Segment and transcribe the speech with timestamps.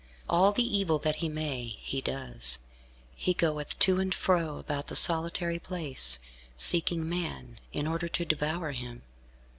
[0.27, 2.57] All the evil that he may, he does.
[3.15, 6.17] He goeth to and fro, about the solitary place,
[6.57, 9.03] seeking man, in order to devour him.